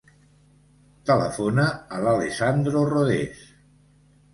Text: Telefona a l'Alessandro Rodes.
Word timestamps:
Telefona 1.11 1.67
a 1.99 2.03
l'Alessandro 2.07 2.87
Rodes. 2.95 3.49